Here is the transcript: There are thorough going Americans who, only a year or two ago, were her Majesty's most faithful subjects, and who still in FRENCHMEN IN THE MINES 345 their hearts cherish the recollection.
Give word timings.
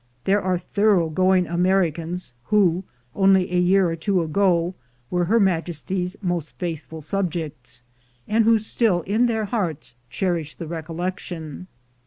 There 0.23 0.41
are 0.41 0.57
thorough 0.57 1.11
going 1.11 1.45
Americans 1.45 2.33
who, 2.45 2.83
only 3.13 3.53
a 3.53 3.59
year 3.59 3.87
or 3.87 3.95
two 3.95 4.23
ago, 4.23 4.73
were 5.11 5.25
her 5.25 5.39
Majesty's 5.39 6.17
most 6.23 6.57
faithful 6.57 7.01
subjects, 7.01 7.83
and 8.27 8.43
who 8.43 8.57
still 8.57 9.01
in 9.01 9.27
FRENCHMEN 9.27 9.27
IN 9.27 9.27
THE 9.27 9.33
MINES 9.35 9.49
345 9.51 9.51
their 9.51 9.59
hearts 9.59 9.95
cherish 10.09 10.55
the 10.55 10.65
recollection. 10.67 11.67